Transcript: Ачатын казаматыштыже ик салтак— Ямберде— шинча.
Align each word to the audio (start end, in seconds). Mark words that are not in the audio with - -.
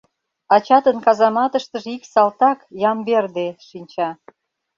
Ачатын 0.55 0.97
казаматыштыже 1.05 1.89
ик 1.95 2.03
салтак— 2.13 2.59
Ямберде— 2.91 3.47
шинча. 3.67 4.09